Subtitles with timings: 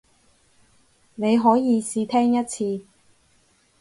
[1.13, 2.87] 你可以試聽一次